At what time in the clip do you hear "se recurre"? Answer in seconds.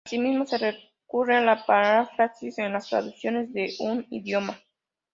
0.47-1.35